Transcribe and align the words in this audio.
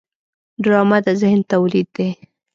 ډرامه 0.63 0.97
د 1.05 1.07
ذهن 1.21 1.39
تولید 1.51 1.87
دی 1.95 2.09